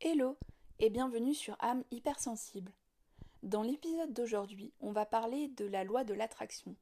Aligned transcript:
Hello 0.00 0.38
et 0.78 0.90
bienvenue 0.90 1.34
sur 1.34 1.56
âme 1.58 1.82
hypersensible. 1.90 2.70
Dans 3.42 3.62
l'épisode 3.62 4.12
d'aujourd'hui, 4.12 4.72
on 4.78 4.92
va 4.92 5.04
parler 5.04 5.48
de 5.48 5.64
la 5.64 5.82
loi 5.82 6.04
de 6.04 6.14
l'attraction. 6.14 6.76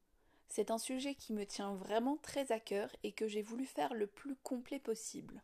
C'est 0.49 0.71
un 0.71 0.77
sujet 0.77 1.15
qui 1.15 1.33
me 1.33 1.47
tient 1.47 1.75
vraiment 1.77 2.19
très 2.19 2.53
à 2.53 2.61
cœur 2.61 2.91
et 3.05 3.13
que 3.13 3.27
j'ai 3.27 3.41
voulu 3.41 3.65
faire 3.65 3.95
le 3.95 4.07
plus 4.07 4.37
complet 4.43 4.79
possible. 4.79 5.41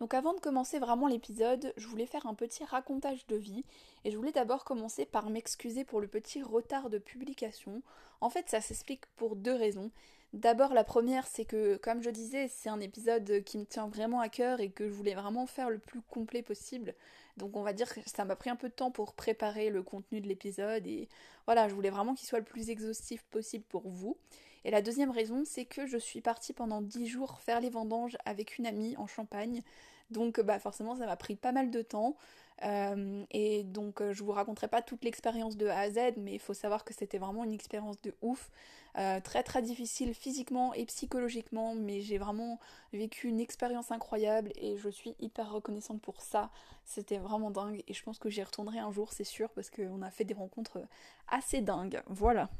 Donc 0.00 0.12
avant 0.12 0.34
de 0.34 0.40
commencer 0.40 0.78
vraiment 0.78 1.06
l'épisode, 1.06 1.72
je 1.76 1.86
voulais 1.86 2.06
faire 2.06 2.26
un 2.26 2.34
petit 2.34 2.64
racontage 2.64 3.26
de 3.26 3.36
vie 3.36 3.64
et 4.04 4.10
je 4.10 4.16
voulais 4.16 4.32
d'abord 4.32 4.64
commencer 4.64 5.06
par 5.06 5.30
m'excuser 5.30 5.84
pour 5.84 6.00
le 6.00 6.06
petit 6.06 6.42
retard 6.42 6.90
de 6.90 6.98
publication. 6.98 7.82
En 8.20 8.28
fait, 8.28 8.48
ça 8.48 8.60
s'explique 8.60 9.06
pour 9.16 9.36
deux 9.36 9.54
raisons. 9.54 9.90
D'abord, 10.32 10.74
la 10.74 10.84
première, 10.84 11.26
c'est 11.26 11.46
que, 11.46 11.76
comme 11.76 12.02
je 12.02 12.10
disais, 12.10 12.48
c'est 12.48 12.68
un 12.68 12.80
épisode 12.80 13.42
qui 13.44 13.56
me 13.56 13.64
tient 13.64 13.88
vraiment 13.88 14.20
à 14.20 14.28
cœur 14.28 14.60
et 14.60 14.68
que 14.70 14.86
je 14.86 14.92
voulais 14.92 15.14
vraiment 15.14 15.46
faire 15.46 15.70
le 15.70 15.78
plus 15.78 16.02
complet 16.02 16.42
possible. 16.42 16.94
Donc, 17.38 17.56
on 17.56 17.62
va 17.62 17.72
dire 17.72 17.92
que 17.94 18.00
ça 18.04 18.24
m'a 18.26 18.36
pris 18.36 18.50
un 18.50 18.56
peu 18.56 18.68
de 18.68 18.74
temps 18.74 18.90
pour 18.90 19.14
préparer 19.14 19.70
le 19.70 19.82
contenu 19.82 20.20
de 20.20 20.28
l'épisode 20.28 20.86
et 20.86 21.08
voilà, 21.46 21.68
je 21.68 21.74
voulais 21.74 21.90
vraiment 21.90 22.14
qu'il 22.14 22.28
soit 22.28 22.40
le 22.40 22.44
plus 22.44 22.68
exhaustif 22.68 23.22
possible 23.30 23.64
pour 23.68 23.88
vous. 23.88 24.18
Et 24.66 24.72
la 24.72 24.82
deuxième 24.82 25.12
raison, 25.12 25.44
c'est 25.44 25.64
que 25.64 25.86
je 25.86 25.96
suis 25.96 26.20
partie 26.20 26.52
pendant 26.52 26.82
10 26.82 27.06
jours 27.06 27.38
faire 27.38 27.60
les 27.60 27.70
vendanges 27.70 28.18
avec 28.24 28.58
une 28.58 28.66
amie 28.66 28.96
en 28.96 29.06
Champagne. 29.06 29.62
Donc 30.10 30.40
bah 30.40 30.58
forcément 30.58 30.96
ça 30.96 31.06
m'a 31.06 31.16
pris 31.16 31.36
pas 31.36 31.52
mal 31.52 31.70
de 31.70 31.82
temps. 31.82 32.16
Euh, 32.64 33.24
et 33.30 33.62
donc 33.62 34.00
euh, 34.00 34.12
je 34.12 34.24
vous 34.24 34.32
raconterai 34.32 34.66
pas 34.66 34.82
toute 34.82 35.04
l'expérience 35.04 35.56
de 35.56 35.68
A 35.68 35.78
à 35.78 35.90
Z, 35.90 35.98
mais 36.16 36.34
il 36.34 36.40
faut 36.40 36.52
savoir 36.52 36.84
que 36.84 36.92
c'était 36.92 37.18
vraiment 37.18 37.44
une 37.44 37.52
expérience 37.52 38.00
de 38.02 38.12
ouf. 38.22 38.50
Euh, 38.98 39.20
très 39.20 39.44
très 39.44 39.62
difficile 39.62 40.14
physiquement 40.14 40.74
et 40.74 40.84
psychologiquement, 40.86 41.76
mais 41.76 42.00
j'ai 42.00 42.18
vraiment 42.18 42.58
vécu 42.92 43.28
une 43.28 43.38
expérience 43.38 43.92
incroyable 43.92 44.50
et 44.56 44.76
je 44.78 44.88
suis 44.88 45.14
hyper 45.20 45.52
reconnaissante 45.52 46.02
pour 46.02 46.20
ça. 46.22 46.50
C'était 46.84 47.18
vraiment 47.18 47.52
dingue 47.52 47.84
et 47.86 47.94
je 47.94 48.02
pense 48.02 48.18
que 48.18 48.30
j'y 48.30 48.42
retournerai 48.42 48.80
un 48.80 48.90
jour, 48.90 49.12
c'est 49.12 49.22
sûr, 49.22 49.48
parce 49.50 49.70
qu'on 49.70 50.02
a 50.02 50.10
fait 50.10 50.24
des 50.24 50.34
rencontres 50.34 50.80
assez 51.28 51.60
dingues. 51.60 52.02
Voilà. 52.08 52.50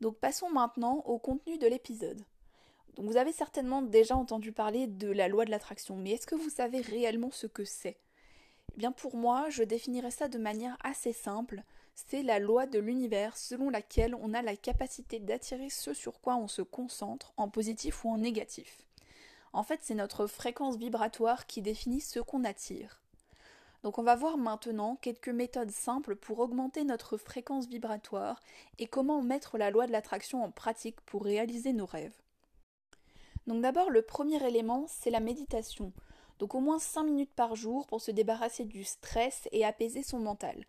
Donc 0.00 0.16
passons 0.16 0.48
maintenant 0.48 1.02
au 1.06 1.18
contenu 1.18 1.58
de 1.58 1.66
l'épisode. 1.66 2.24
Vous 2.96 3.16
avez 3.16 3.32
certainement 3.32 3.82
déjà 3.82 4.16
entendu 4.16 4.52
parler 4.52 4.86
de 4.86 5.10
la 5.10 5.28
loi 5.28 5.44
de 5.44 5.50
l'attraction, 5.50 5.96
mais 5.96 6.12
est-ce 6.12 6.26
que 6.26 6.34
vous 6.34 6.50
savez 6.50 6.80
réellement 6.80 7.30
ce 7.30 7.46
que 7.46 7.64
c'est? 7.64 7.98
Eh 8.74 8.78
bien 8.78 8.92
pour 8.92 9.16
moi, 9.16 9.50
je 9.50 9.62
définirais 9.62 10.10
ça 10.10 10.28
de 10.28 10.38
manière 10.38 10.76
assez 10.82 11.12
simple. 11.12 11.62
C'est 11.94 12.22
la 12.22 12.38
loi 12.38 12.66
de 12.66 12.78
l'univers 12.78 13.36
selon 13.36 13.68
laquelle 13.68 14.14
on 14.14 14.32
a 14.32 14.42
la 14.42 14.56
capacité 14.56 15.18
d'attirer 15.18 15.70
ce 15.70 15.92
sur 15.92 16.20
quoi 16.20 16.36
on 16.36 16.48
se 16.48 16.62
concentre, 16.62 17.32
en 17.36 17.48
positif 17.48 18.04
ou 18.04 18.10
en 18.10 18.18
négatif. 18.18 18.86
En 19.52 19.62
fait, 19.62 19.80
c'est 19.82 19.94
notre 19.94 20.26
fréquence 20.26 20.76
vibratoire 20.76 21.46
qui 21.46 21.60
définit 21.60 22.00
ce 22.00 22.20
qu'on 22.20 22.44
attire. 22.44 23.00
Donc 23.82 23.98
on 23.98 24.02
va 24.02 24.14
voir 24.14 24.36
maintenant 24.36 24.96
quelques 25.00 25.28
méthodes 25.28 25.70
simples 25.70 26.16
pour 26.16 26.38
augmenter 26.40 26.84
notre 26.84 27.16
fréquence 27.16 27.66
vibratoire 27.66 28.40
et 28.78 28.86
comment 28.86 29.22
mettre 29.22 29.56
la 29.56 29.70
loi 29.70 29.86
de 29.86 29.92
l'attraction 29.92 30.44
en 30.44 30.50
pratique 30.50 31.00
pour 31.02 31.24
réaliser 31.24 31.72
nos 31.72 31.86
rêves. 31.86 32.16
Donc 33.46 33.62
d'abord, 33.62 33.90
le 33.90 34.02
premier 34.02 34.46
élément, 34.46 34.84
c'est 34.86 35.10
la 35.10 35.20
méditation. 35.20 35.92
Donc 36.38 36.54
au 36.54 36.60
moins 36.60 36.78
5 36.78 37.04
minutes 37.04 37.34
par 37.34 37.56
jour 37.56 37.86
pour 37.86 38.00
se 38.00 38.10
débarrasser 38.10 38.64
du 38.64 38.84
stress 38.84 39.48
et 39.52 39.64
apaiser 39.64 40.02
son 40.02 40.18
mental. 40.18 40.66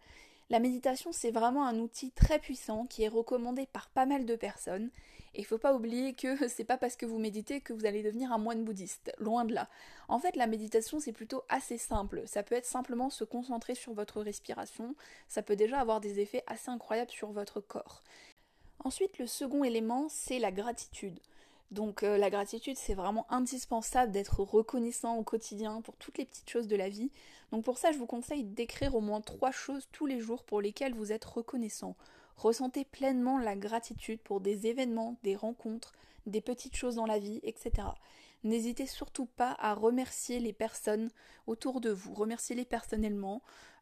La 0.50 0.60
méditation, 0.60 1.12
c'est 1.14 1.32
vraiment 1.32 1.66
un 1.66 1.80
outil 1.80 2.12
très 2.12 2.40
puissant 2.40 2.86
qui 2.86 3.04
est 3.04 3.08
recommandé 3.08 3.66
par 3.68 3.90
pas 3.90 4.06
mal 4.06 4.26
de 4.26 4.36
personnes. 4.36 4.90
Et 5.34 5.40
il 5.42 5.46
faut 5.46 5.58
pas 5.58 5.74
oublier 5.74 6.14
que 6.14 6.48
c'est 6.50 6.64
pas 6.64 6.78
parce 6.78 6.96
que 6.96 7.06
vous 7.06 7.20
méditez 7.20 7.62
que 7.62 7.74
vous 7.74 7.86
allez 7.86 8.04
devenir 8.04 8.32
un 8.32 8.38
moine 8.38 8.64
bouddhiste. 8.64 9.14
Loin 9.18 9.46
de 9.46 9.54
là. 9.54 9.70
En 10.08 10.20
fait, 10.20 10.36
la 10.36 10.48
méditation, 10.48 11.00
c'est 11.00 11.14
plutôt 11.14 11.44
assez 11.50 11.78
simple. 11.78 12.24
Ça 12.26 12.44
peut 12.44 12.56
être 12.56 12.66
simplement 12.66 13.10
se 13.10 13.24
concentrer 13.24 13.76
sur 13.76 13.94
votre 13.94 14.22
respiration. 14.22 14.96
Ça 15.28 15.42
peut 15.42 15.56
déjà 15.56 15.80
avoir 15.80 16.02
des 16.02 16.20
effets 16.20 16.44
assez 16.48 16.70
incroyables 16.70 17.12
sur 17.12 17.32
votre 17.32 17.62
corps. 17.62 18.04
Ensuite, 18.84 19.20
le 19.20 19.28
second 19.28 19.64
élément, 19.64 20.08
c'est 20.10 20.40
la 20.40 20.52
gratitude. 20.52 21.20
Donc 21.72 22.04
euh, 22.04 22.18
la 22.18 22.30
gratitude, 22.30 22.76
c'est 22.78 22.94
vraiment 22.94 23.26
indispensable 23.30 24.12
d'être 24.12 24.42
reconnaissant 24.42 25.16
au 25.16 25.24
quotidien 25.24 25.82
pour 25.82 25.96
toutes 25.96 26.18
les 26.18 26.26
petites 26.26 26.50
choses 26.50 26.68
de 26.68 26.76
la 26.76 26.90
vie. 26.90 27.12
Donc 27.52 27.64
pour 27.64 27.78
ça, 27.78 27.94
je 27.94 27.98
vous 27.98 28.06
conseille 28.06 28.44
d'écrire 28.44 28.94
au 28.94 29.02
moins 29.02 29.22
trois 29.22 29.52
choses 29.52 29.88
tous 29.94 30.06
les 30.06 30.20
jours 30.20 30.44
pour 30.44 30.60
lesquelles 30.62 30.94
vous 30.94 31.14
êtes 31.14 31.24
reconnaissant. 31.24 31.96
Ressentez 32.38 32.86
pleinement 32.86 33.38
la 33.38 33.56
gratitude 33.56 34.20
pour 34.22 34.42
des 34.42 34.68
événements, 34.68 35.18
des 35.24 35.36
rencontres, 35.36 35.94
des 36.26 36.42
petites 36.42 36.76
choses 36.76 36.96
dans 36.96 37.06
la 37.06 37.20
vie, 37.20 37.40
etc. 37.44 37.88
N'hésitez 38.44 38.88
surtout 38.88 39.26
pas 39.26 39.56
à 39.60 39.74
remercier 39.74 40.40
les 40.40 40.54
personnes 40.54 41.10
autour 41.48 41.82
de 41.82 41.92
vous, 41.92 42.14
remerciez-les 42.14 42.66
personnellement, 42.66 43.42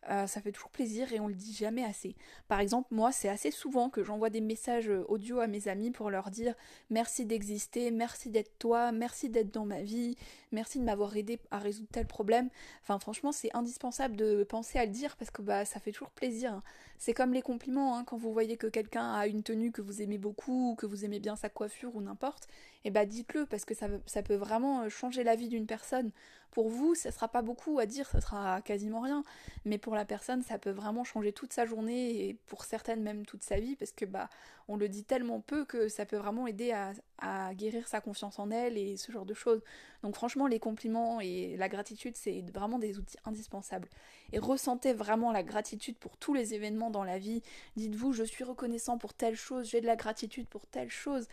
euh, 0.09 0.27
ça 0.27 0.39
fait 0.39 0.53
toujours 0.53 0.71
plaisir 0.71 1.11
et 1.11 1.19
on 1.19 1.27
le 1.27 1.33
dit 1.33 1.53
jamais 1.53 1.83
assez. 1.83 2.15
Par 2.47 2.61
exemple, 2.61 2.87
moi, 2.91 3.11
c'est 3.11 3.27
assez 3.27 3.51
souvent 3.51 3.89
que 3.89 4.03
j'envoie 4.03 4.29
des 4.29 4.39
messages 4.39 4.89
audio 5.09 5.39
à 5.39 5.47
mes 5.47 5.67
amis 5.67 5.91
pour 5.91 6.09
leur 6.09 6.31
dire 6.31 6.55
merci 6.89 7.25
d'exister, 7.25 7.91
merci 7.91 8.29
d'être 8.29 8.57
toi, 8.59 8.93
merci 8.93 9.29
d'être 9.29 9.53
dans 9.53 9.65
ma 9.65 9.81
vie, 9.81 10.15
merci 10.53 10.79
de 10.79 10.85
m'avoir 10.85 11.15
aidé 11.17 11.39
à 11.51 11.59
résoudre 11.59 11.89
tel 11.91 12.07
problème. 12.07 12.49
Enfin, 12.81 12.97
franchement, 12.97 13.33
c'est 13.33 13.53
indispensable 13.53 14.15
de 14.15 14.43
penser 14.43 14.79
à 14.79 14.85
le 14.85 14.91
dire 14.91 15.17
parce 15.17 15.31
que 15.31 15.41
bah, 15.41 15.65
ça 15.65 15.81
fait 15.81 15.91
toujours 15.91 16.11
plaisir. 16.11 16.61
C'est 16.97 17.13
comme 17.13 17.33
les 17.33 17.41
compliments, 17.41 17.97
hein, 17.97 18.03
quand 18.05 18.17
vous 18.17 18.31
voyez 18.31 18.55
que 18.55 18.67
quelqu'un 18.67 19.13
a 19.13 19.27
une 19.27 19.43
tenue 19.43 19.71
que 19.71 19.81
vous 19.81 20.01
aimez 20.01 20.17
beaucoup, 20.17 20.71
ou 20.71 20.75
que 20.75 20.85
vous 20.85 21.03
aimez 21.03 21.19
bien 21.19 21.35
sa 21.35 21.49
coiffure 21.49 21.95
ou 21.95 22.01
n'importe, 22.01 22.47
eh 22.85 22.91
bah 22.91 23.05
dites-le 23.05 23.45
parce 23.45 23.65
que 23.65 23.73
ça, 23.73 23.89
peut 24.23 24.35
vraiment 24.35 24.87
changer 24.89 25.23
la 25.23 25.35
vie 25.35 25.49
d'une 25.49 25.65
personne. 25.65 26.11
Pour 26.51 26.69
vous, 26.69 26.95
ça 26.95 27.11
sera 27.11 27.27
pas 27.27 27.43
beaucoup 27.43 27.77
à 27.77 27.85
dire, 27.85 28.09
ça 28.09 28.21
sera 28.21 28.61
quasiment 28.61 29.01
rien, 29.01 29.23
mais 29.65 29.77
pour 29.77 29.93
la 29.93 30.05
personne, 30.05 30.41
ça 30.41 30.57
peut 30.57 30.71
vraiment 30.71 31.03
changer 31.03 31.31
toute 31.31 31.53
sa 31.53 31.65
journée 31.65 32.27
et 32.27 32.33
pour 32.47 32.63
certaines 32.63 33.03
même 33.03 33.25
toute 33.25 33.43
sa 33.43 33.59
vie 33.59 33.75
parce 33.75 33.91
que 33.91 34.05
bah 34.05 34.29
on 34.67 34.77
le 34.77 34.87
dit 34.89 35.03
tellement 35.03 35.41
peu 35.41 35.65
que 35.65 35.89
ça 35.89 36.05
peut 36.05 36.17
vraiment 36.17 36.47
aider 36.47 36.71
à 36.71 37.53
guérir 37.53 37.87
sa 37.87 38.01
confiance 38.01 38.39
en 38.39 38.49
elle 38.49 38.77
et 38.77 38.97
ce 38.97 39.11
genre 39.11 39.25
de 39.25 39.33
choses. 39.33 39.61
Donc 40.03 40.15
franchement, 40.15 40.47
les 40.47 40.59
compliments 40.59 41.19
et 41.19 41.57
la 41.57 41.69
gratitude, 41.69 42.15
c'est 42.15 42.41
vraiment 42.53 42.79
des 42.79 42.97
outils 42.97 43.17
indispensables. 43.25 43.89
Et 44.31 44.39
ressentez 44.39 44.93
vraiment 44.93 45.31
la 45.31 45.43
gratitude 45.43 45.97
pour 45.97 46.17
tous 46.17 46.33
les 46.33 46.53
événements 46.53 46.91
dans 46.91 47.03
la 47.03 47.17
vie. 47.17 47.41
Dites-vous, 47.75 48.13
je 48.13 48.23
suis 48.23 48.43
reconnaissant 48.43 48.97
pour 48.97 49.13
telle 49.13 49.35
chose, 49.35 49.67
j'ai 49.69 49.81
de 49.81 49.87
la 49.87 49.95
gratitude 49.95 50.47
pour 50.47 50.65
telle 50.67 50.89
chose. 50.89 51.27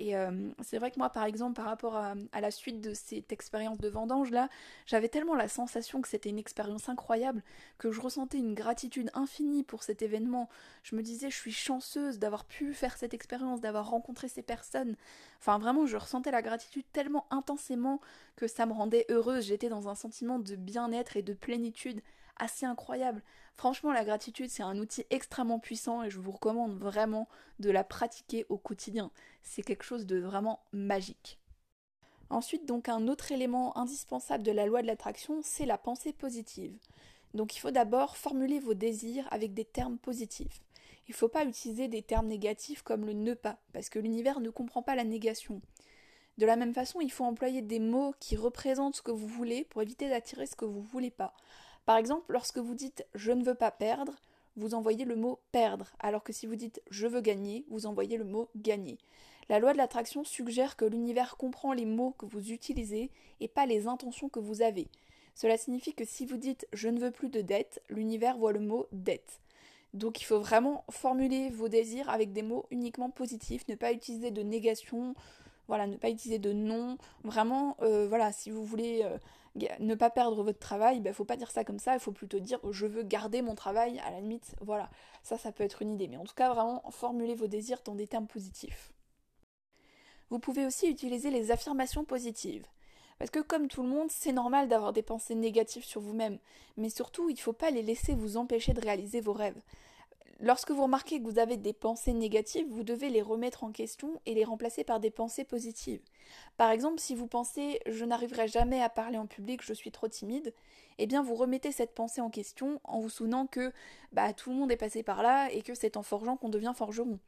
Et 0.00 0.16
euh, 0.16 0.30
c'est 0.62 0.78
vrai 0.78 0.92
que 0.92 0.98
moi, 0.98 1.10
par 1.10 1.24
exemple, 1.24 1.54
par 1.54 1.64
rapport 1.64 1.96
à, 1.96 2.14
la 2.40 2.50
suite 2.52 2.80
de 2.80 2.94
cette 2.94 3.32
expérience 3.32 3.78
de 3.78 3.88
vendange 3.88 4.30
là, 4.30 4.48
j'avais 4.86 5.08
tellement 5.08 5.34
la 5.34 5.48
sensation 5.48 6.00
que 6.00 6.06
c'était 6.06 6.28
une 6.28 6.38
expérience 6.38 6.88
incroyable 6.88 7.42
que 7.78 7.90
je 7.90 8.00
ressentais 8.00 8.38
une 8.38 8.54
gratitude 8.54 9.10
infinie 9.12 9.64
pour 9.64 9.82
cet 9.82 10.00
événement. 10.00 10.48
Je 10.84 10.94
me 10.94 11.02
disais, 11.02 11.30
je 11.30 11.36
suis 11.36 11.52
chanceuse 11.52 12.20
d'avoir 12.20 12.44
pu 12.44 12.74
faire 12.74 12.96
cette 12.96 13.12
expérience, 13.12 13.60
d'avoir 13.60 13.90
rencontré 13.90 14.28
ces 14.28 14.42
personnes. 14.42 14.94
Enfin, 15.40 15.58
vraiment, 15.58 15.84
je 15.84 15.96
ressentais 15.96 16.30
la 16.30 16.42
gratitude 16.42 16.84
tellement 16.92 17.26
intensément 17.30 18.00
que 18.36 18.46
ça 18.46 18.66
me 18.66 18.72
rendait 18.72 19.04
heureuse. 19.08 19.46
J'étais 19.46 19.68
dans 19.68 19.88
un 19.88 19.96
sentiment 19.96 20.38
de 20.38 20.54
bien-être 20.54 21.16
et 21.16 21.22
de 21.22 21.34
plénitude 21.34 22.02
assez 22.38 22.66
incroyable. 22.66 23.22
Franchement, 23.56 23.92
la 23.92 24.04
gratitude, 24.04 24.50
c'est 24.50 24.62
un 24.62 24.78
outil 24.78 25.04
extrêmement 25.10 25.58
puissant 25.58 26.02
et 26.02 26.10
je 26.10 26.18
vous 26.18 26.30
recommande 26.30 26.78
vraiment 26.78 27.28
de 27.58 27.70
la 27.70 27.84
pratiquer 27.84 28.46
au 28.48 28.56
quotidien. 28.56 29.10
C'est 29.42 29.62
quelque 29.62 29.84
chose 29.84 30.06
de 30.06 30.18
vraiment 30.18 30.60
magique. 30.72 31.38
Ensuite, 32.30 32.66
donc 32.66 32.88
un 32.88 33.08
autre 33.08 33.32
élément 33.32 33.76
indispensable 33.78 34.44
de 34.44 34.52
la 34.52 34.66
loi 34.66 34.82
de 34.82 34.86
l'attraction, 34.86 35.40
c'est 35.42 35.66
la 35.66 35.78
pensée 35.78 36.12
positive. 36.12 36.76
Donc 37.34 37.56
il 37.56 37.58
faut 37.58 37.70
d'abord 37.70 38.16
formuler 38.16 38.60
vos 38.60 38.74
désirs 38.74 39.26
avec 39.30 39.54
des 39.54 39.64
termes 39.64 39.98
positifs. 39.98 40.60
Il 41.08 41.12
ne 41.12 41.16
faut 41.16 41.28
pas 41.28 41.44
utiliser 41.44 41.88
des 41.88 42.02
termes 42.02 42.28
négatifs 42.28 42.82
comme 42.82 43.06
le 43.06 43.14
ne 43.14 43.32
pas, 43.32 43.58
parce 43.72 43.88
que 43.88 43.98
l'univers 43.98 44.40
ne 44.40 44.50
comprend 44.50 44.82
pas 44.82 44.94
la 44.94 45.04
négation. 45.04 45.62
De 46.36 46.46
la 46.46 46.56
même 46.56 46.74
façon, 46.74 47.00
il 47.00 47.10
faut 47.10 47.24
employer 47.24 47.62
des 47.62 47.80
mots 47.80 48.14
qui 48.20 48.36
représentent 48.36 48.96
ce 48.96 49.02
que 49.02 49.10
vous 49.10 49.26
voulez 49.26 49.64
pour 49.64 49.82
éviter 49.82 50.08
d'attirer 50.08 50.46
ce 50.46 50.54
que 50.54 50.66
vous 50.66 50.82
voulez 50.82 51.10
pas. 51.10 51.34
Par 51.88 51.96
exemple, 51.96 52.26
lorsque 52.28 52.58
vous 52.58 52.74
dites 52.74 53.06
je 53.14 53.32
ne 53.32 53.42
veux 53.42 53.54
pas 53.54 53.70
perdre, 53.70 54.12
vous 54.56 54.74
envoyez 54.74 55.06
le 55.06 55.16
mot 55.16 55.38
perdre, 55.52 55.90
alors 56.00 56.22
que 56.22 56.34
si 56.34 56.46
vous 56.46 56.54
dites 56.54 56.82
je 56.90 57.06
veux 57.06 57.22
gagner, 57.22 57.64
vous 57.70 57.86
envoyez 57.86 58.18
le 58.18 58.26
mot 58.26 58.50
gagner. 58.56 58.98
La 59.48 59.58
loi 59.58 59.72
de 59.72 59.78
l'attraction 59.78 60.22
suggère 60.22 60.76
que 60.76 60.84
l'univers 60.84 61.38
comprend 61.38 61.72
les 61.72 61.86
mots 61.86 62.14
que 62.18 62.26
vous 62.26 62.52
utilisez 62.52 63.10
et 63.40 63.48
pas 63.48 63.64
les 63.64 63.86
intentions 63.86 64.28
que 64.28 64.38
vous 64.38 64.60
avez. 64.60 64.88
Cela 65.34 65.56
signifie 65.56 65.94
que 65.94 66.04
si 66.04 66.26
vous 66.26 66.36
dites 66.36 66.68
je 66.74 66.90
ne 66.90 67.00
veux 67.00 67.10
plus 67.10 67.30
de 67.30 67.40
dette, 67.40 67.80
l'univers 67.88 68.36
voit 68.36 68.52
le 68.52 68.60
mot 68.60 68.86
dette. 68.92 69.40
Donc 69.94 70.20
il 70.20 70.24
faut 70.24 70.40
vraiment 70.40 70.84
formuler 70.90 71.48
vos 71.48 71.70
désirs 71.70 72.10
avec 72.10 72.34
des 72.34 72.42
mots 72.42 72.66
uniquement 72.70 73.08
positifs, 73.08 73.66
ne 73.66 73.76
pas 73.76 73.94
utiliser 73.94 74.30
de 74.30 74.42
négation, 74.42 75.14
voilà, 75.68 75.86
ne 75.86 75.96
pas 75.96 76.10
utiliser 76.10 76.38
de 76.38 76.52
non. 76.52 76.98
Vraiment, 77.24 77.78
euh, 77.80 78.06
voilà, 78.08 78.30
si 78.32 78.50
vous 78.50 78.64
voulez 78.64 79.00
euh, 79.04 79.16
ne 79.80 79.94
pas 79.94 80.10
perdre 80.10 80.42
votre 80.42 80.58
travail, 80.58 80.96
il 80.96 81.02
ben, 81.02 81.12
faut 81.12 81.24
pas 81.24 81.36
dire 81.36 81.50
ça 81.50 81.64
comme 81.64 81.78
ça, 81.78 81.94
il 81.94 82.00
faut 82.00 82.12
plutôt 82.12 82.38
dire 82.38 82.60
je 82.70 82.86
veux 82.86 83.02
garder 83.02 83.42
mon 83.42 83.54
travail, 83.54 83.98
à 84.00 84.10
la 84.10 84.20
limite, 84.20 84.54
voilà, 84.60 84.90
ça 85.22 85.38
ça 85.38 85.52
peut 85.52 85.64
être 85.64 85.82
une 85.82 85.92
idée, 85.94 86.08
mais 86.08 86.16
en 86.16 86.24
tout 86.24 86.34
cas 86.34 86.52
vraiment 86.52 86.82
formulez 86.90 87.34
vos 87.34 87.46
désirs 87.46 87.80
dans 87.84 87.94
des 87.94 88.06
termes 88.06 88.26
positifs. 88.26 88.92
Vous 90.30 90.38
pouvez 90.38 90.66
aussi 90.66 90.88
utiliser 90.88 91.30
les 91.30 91.50
affirmations 91.50 92.04
positives. 92.04 92.66
Parce 93.18 93.30
que 93.30 93.40
comme 93.40 93.66
tout 93.66 93.82
le 93.82 93.88
monde, 93.88 94.10
c'est 94.10 94.32
normal 94.32 94.68
d'avoir 94.68 94.92
des 94.92 95.02
pensées 95.02 95.34
négatives 95.34 95.84
sur 95.84 96.00
vous-même, 96.00 96.38
mais 96.76 96.88
surtout, 96.90 97.28
il 97.30 97.34
ne 97.34 97.40
faut 97.40 97.52
pas 97.52 97.70
les 97.70 97.82
laisser 97.82 98.14
vous 98.14 98.36
empêcher 98.36 98.74
de 98.74 98.80
réaliser 98.80 99.20
vos 99.20 99.32
rêves. 99.32 99.60
Lorsque 100.40 100.70
vous 100.70 100.84
remarquez 100.84 101.18
que 101.18 101.24
vous 101.24 101.40
avez 101.40 101.56
des 101.56 101.72
pensées 101.72 102.12
négatives, 102.12 102.66
vous 102.70 102.84
devez 102.84 103.10
les 103.10 103.22
remettre 103.22 103.64
en 103.64 103.72
question 103.72 104.20
et 104.24 104.34
les 104.34 104.44
remplacer 104.44 104.84
par 104.84 105.00
des 105.00 105.10
pensées 105.10 105.44
positives. 105.44 106.00
Par 106.56 106.70
exemple, 106.70 107.00
si 107.00 107.14
vous 107.14 107.26
pensez 107.26 107.80
je 107.86 108.04
n'arriverai 108.04 108.46
jamais 108.46 108.80
à 108.80 108.88
parler 108.88 109.18
en 109.18 109.26
public, 109.26 109.62
je 109.64 109.72
suis 109.72 109.90
trop 109.90 110.06
timide, 110.06 110.54
eh 110.98 111.06
bien 111.06 111.22
vous 111.22 111.34
remettez 111.34 111.72
cette 111.72 111.94
pensée 111.94 112.20
en 112.20 112.30
question 112.30 112.80
en 112.84 113.00
vous 113.00 113.08
souvenant 113.08 113.46
que 113.46 113.72
bah, 114.12 114.32
tout 114.32 114.50
le 114.50 114.56
monde 114.56 114.70
est 114.70 114.76
passé 114.76 115.02
par 115.02 115.22
là 115.22 115.50
et 115.50 115.62
que 115.62 115.74
c'est 115.74 115.96
en 115.96 116.02
forgeant 116.02 116.36
qu'on 116.36 116.48
devient 116.48 116.72
forgeron. 116.74 117.18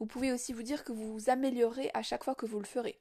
Vous 0.00 0.06
pouvez 0.06 0.32
aussi 0.32 0.52
vous 0.52 0.62
dire 0.62 0.84
que 0.84 0.92
vous 0.92 1.12
vous 1.12 1.30
améliorez 1.30 1.90
à 1.94 2.02
chaque 2.02 2.24
fois 2.24 2.34
que 2.34 2.46
vous 2.46 2.58
le 2.58 2.66
ferez. 2.66 2.98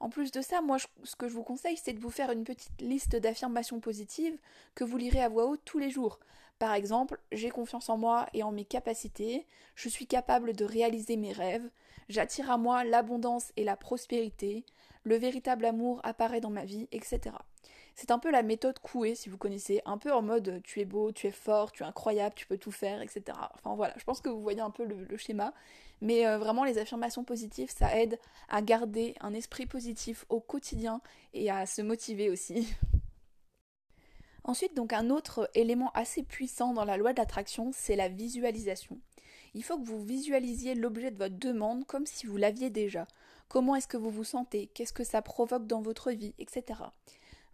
En 0.00 0.08
plus 0.08 0.30
de 0.30 0.40
ça, 0.40 0.60
moi, 0.60 0.76
ce 1.04 1.16
que 1.16 1.28
je 1.28 1.34
vous 1.34 1.42
conseille, 1.42 1.76
c'est 1.76 1.92
de 1.92 2.00
vous 2.00 2.10
faire 2.10 2.30
une 2.30 2.44
petite 2.44 2.80
liste 2.80 3.16
d'affirmations 3.16 3.80
positives 3.80 4.38
que 4.74 4.84
vous 4.84 4.96
lirez 4.96 5.22
à 5.22 5.28
voix 5.28 5.46
haute 5.46 5.62
tous 5.64 5.78
les 5.78 5.90
jours. 5.90 6.18
Par 6.58 6.72
exemple, 6.72 7.20
j'ai 7.32 7.50
confiance 7.50 7.88
en 7.88 7.98
moi 7.98 8.26
et 8.32 8.42
en 8.42 8.52
mes 8.52 8.64
capacités, 8.64 9.46
je 9.74 9.88
suis 9.88 10.06
capable 10.06 10.54
de 10.54 10.64
réaliser 10.64 11.16
mes 11.16 11.32
rêves, 11.32 11.68
j'attire 12.08 12.50
à 12.50 12.56
moi 12.56 12.82
l'abondance 12.84 13.52
et 13.56 13.64
la 13.64 13.76
prospérité, 13.76 14.64
le 15.04 15.16
véritable 15.16 15.66
amour 15.66 16.00
apparaît 16.02 16.40
dans 16.40 16.50
ma 16.50 16.64
vie, 16.64 16.88
etc. 16.92 17.36
C'est 17.96 18.10
un 18.10 18.18
peu 18.18 18.30
la 18.30 18.42
méthode 18.42 18.78
Coué, 18.78 19.14
si 19.14 19.30
vous 19.30 19.38
connaissez, 19.38 19.80
un 19.86 19.96
peu 19.96 20.12
en 20.12 20.20
mode 20.20 20.60
tu 20.62 20.80
es 20.80 20.84
beau, 20.84 21.12
tu 21.12 21.28
es 21.28 21.32
fort, 21.32 21.72
tu 21.72 21.82
es 21.82 21.86
incroyable, 21.86 22.34
tu 22.34 22.46
peux 22.46 22.58
tout 22.58 22.70
faire, 22.70 23.00
etc. 23.00 23.22
Enfin 23.54 23.74
voilà, 23.74 23.94
je 23.96 24.04
pense 24.04 24.20
que 24.20 24.28
vous 24.28 24.42
voyez 24.42 24.60
un 24.60 24.70
peu 24.70 24.84
le, 24.84 25.16
schéma. 25.16 25.54
Mais 26.02 26.26
euh, 26.26 26.36
vraiment, 26.36 26.64
les 26.64 26.76
affirmations 26.76 27.24
positives, 27.24 27.70
ça 27.74 27.98
aide 27.98 28.18
à 28.50 28.60
garder 28.60 29.14
un 29.20 29.32
esprit 29.32 29.64
positif 29.64 30.26
au 30.28 30.40
quotidien 30.40 31.00
et 31.32 31.50
à 31.50 31.64
se 31.64 31.80
motiver 31.80 32.28
aussi. 32.28 32.68
Ensuite, 34.44 34.76
donc 34.76 34.92
un 34.92 35.08
autre 35.08 35.50
élément 35.54 35.90
assez 35.94 36.22
puissant 36.22 36.74
dans 36.74 36.84
la 36.84 36.98
loi 36.98 37.14
d'attraction, 37.14 37.70
c'est 37.72 37.96
la 37.96 38.08
visualisation. 38.08 39.00
Il 39.54 39.64
faut 39.64 39.78
que 39.78 39.86
vous 39.86 40.04
visualisiez 40.04 40.74
l'objet 40.74 41.10
de 41.10 41.16
votre 41.16 41.38
demande 41.38 41.86
comme 41.86 42.04
si 42.04 42.26
vous 42.26 42.36
l'aviez 42.36 42.68
déjà. 42.68 43.06
Comment 43.48 43.74
est-ce 43.74 43.88
que 43.88 43.96
vous 43.96 44.10
vous 44.10 44.22
sentez? 44.22 44.66
Qu'est-ce 44.74 44.92
que 44.92 45.02
ça 45.02 45.22
provoque 45.22 45.66
dans 45.66 45.80
votre 45.80 46.10
vie? 46.10 46.34
Etc. 46.38 46.74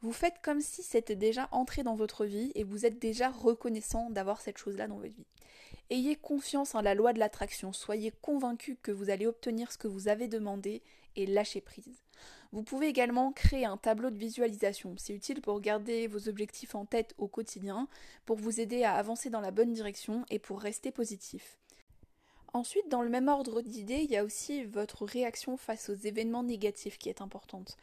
Vous 0.03 0.13
faites 0.13 0.41
comme 0.43 0.61
si 0.61 0.83
c'était 0.83 1.15
déjà 1.15 1.49
entré 1.53 1.85
dans 1.85 1.95
votre 1.95 2.25
vie 2.25 2.51
et 2.57 2.65
vous 2.65 2.85
êtes 2.85 2.99
déjà 2.99 3.31
reconnaissant 3.31 4.11
d'avoir 4.11 4.41
cette 4.41 4.59
chose-là 4.59 4.89
dans 4.89 4.99
votre 4.99 5.15
vie. 5.15 5.27
Ayez 5.91 6.17
confiance 6.17 6.75
en 6.75 6.81
la 6.81 6.95
loi 6.95 7.13
de 7.13 7.21
l'attraction, 7.21 7.73
soyez 7.73 8.13
convaincu 8.21 8.77
que 8.83 8.91
vous 8.91 9.11
allez 9.11 9.27
obtenir 9.27 9.71
ce 9.71 9.79
que 9.79 9.87
vous 9.87 10.09
avez 10.09 10.27
demandé 10.27 10.83
et 11.15 11.27
lâchez 11.27 11.61
prise. 11.61 12.03
Vous 12.51 12.65
pouvez 12.65 12.89
également 12.89 13.33
créer 13.33 13.65
un 13.65 13.77
tableau 13.77 14.11
de 14.11 14.19
visualisation. 14.19 14.95
C'est 14.99 15.15
utile 15.15 15.41
pour 15.41 15.61
garder 15.61 16.09
vos 16.09 16.29
objectifs 16.29 16.75
en 16.75 16.85
tête 16.85 17.15
au 17.17 17.29
quotidien, 17.29 17.89
pour 18.27 18.39
vous 18.39 18.61
aider 18.61 18.83
à 18.83 18.95
avancer 18.95 19.31
dans 19.31 19.41
la 19.41 19.53
bonne 19.53 19.73
direction 19.73 20.25
et 20.31 20.39
pour 20.39 20.61
rester 20.61 20.91
positif. 20.91 21.59
Ensuite, 22.53 22.89
dans 22.89 23.03
le 23.03 23.09
même 23.09 23.29
ordre 23.29 23.63
d'idées, 23.63 24.03
il 24.03 24.11
y 24.11 24.17
a 24.17 24.25
aussi 24.25 24.65
votre 24.65 25.05
réaction 25.05 25.57
face 25.57 25.89
aux 25.89 25.95
événements 25.95 26.43
négatifs 26.43 26.99
qui 26.99 27.09
est 27.09 27.23
importante. 27.23 27.79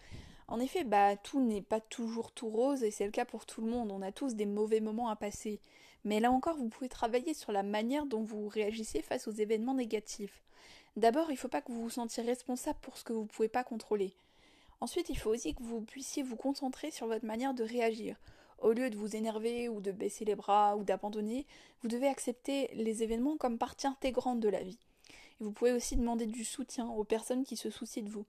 En 0.49 0.59
effet, 0.59 0.83
bah, 0.83 1.15
tout 1.15 1.39
n'est 1.39 1.61
pas 1.61 1.79
toujours 1.79 2.31
tout 2.31 2.49
rose 2.49 2.83
et 2.83 2.89
c'est 2.89 3.05
le 3.05 3.11
cas 3.11 3.23
pour 3.25 3.45
tout 3.45 3.61
le 3.61 3.69
monde. 3.69 3.91
On 3.91 4.01
a 4.01 4.11
tous 4.11 4.33
des 4.33 4.47
mauvais 4.47 4.79
moments 4.79 5.09
à 5.09 5.15
passer. 5.15 5.59
Mais 6.05 6.19
là 6.19 6.31
encore, 6.31 6.57
vous 6.57 6.69
pouvez 6.69 6.89
travailler 6.89 7.35
sur 7.35 7.51
la 7.51 7.61
manière 7.61 8.07
dont 8.07 8.23
vous 8.23 8.47
réagissez 8.47 9.03
face 9.03 9.27
aux 9.27 9.31
événements 9.31 9.75
négatifs. 9.75 10.41
D'abord, 10.95 11.29
il 11.29 11.33
ne 11.33 11.37
faut 11.37 11.49
pas 11.49 11.61
que 11.61 11.71
vous 11.71 11.83
vous 11.83 11.89
sentiez 11.91 12.23
responsable 12.23 12.79
pour 12.81 12.97
ce 12.97 13.03
que 13.03 13.13
vous 13.13 13.23
ne 13.23 13.27
pouvez 13.27 13.47
pas 13.47 13.63
contrôler. 13.63 14.15
Ensuite, 14.81 15.09
il 15.09 15.19
faut 15.19 15.29
aussi 15.29 15.53
que 15.53 15.61
vous 15.61 15.81
puissiez 15.81 16.23
vous 16.23 16.35
concentrer 16.35 16.89
sur 16.89 17.05
votre 17.05 17.25
manière 17.25 17.53
de 17.53 17.63
réagir. 17.63 18.15
Au 18.57 18.71
lieu 18.71 18.89
de 18.89 18.97
vous 18.97 19.15
énerver 19.15 19.69
ou 19.69 19.81
de 19.81 19.91
baisser 19.91 20.25
les 20.25 20.35
bras 20.35 20.77
ou 20.77 20.83
d'abandonner, 20.83 21.45
vous 21.83 21.89
devez 21.89 22.07
accepter 22.07 22.71
les 22.73 23.03
événements 23.03 23.37
comme 23.37 23.59
partie 23.59 23.85
intégrante 23.85 24.39
de 24.39 24.49
la 24.49 24.63
vie. 24.63 24.79
Vous 25.39 25.51
pouvez 25.51 25.71
aussi 25.71 25.95
demander 25.95 26.25
du 26.25 26.43
soutien 26.43 26.87
aux 26.89 27.03
personnes 27.03 27.43
qui 27.43 27.55
se 27.55 27.69
soucient 27.69 28.03
de 28.03 28.09
vous. 28.09 28.25